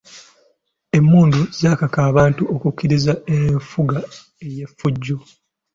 [0.97, 3.97] Emmundu zaakaka abantu okukkiriza enfuga
[4.45, 5.17] ey’effujjo.